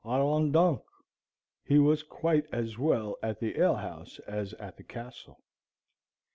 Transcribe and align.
Allons 0.03 0.51
donc! 0.51 0.83
He 1.63 1.77
was 1.77 2.01
quite 2.01 2.47
as 2.51 2.75
well 2.75 3.19
at 3.21 3.39
the 3.39 3.55
alehouse 3.59 4.17
as 4.25 4.53
at 4.55 4.77
the 4.77 4.83
castle. 4.83 5.39